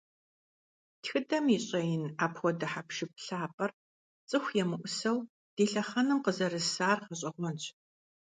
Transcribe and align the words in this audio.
Тхыдэм 1.01 1.45
и 1.55 1.59
щIэин 1.65 2.03
апхуэдэ 2.25 2.67
хьэпшып 2.71 3.11
лъапIэр, 3.25 3.71
цIыху 4.29 4.55
емыIусэу, 4.63 5.17
ди 5.55 5.65
лъэхъэнэм 5.71 6.19
къызэрысар 6.25 6.97
гъэщIэгъуэнщ. 7.07 7.63